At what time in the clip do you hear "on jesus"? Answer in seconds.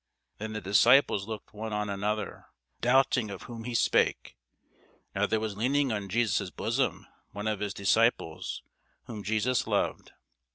5.91-6.49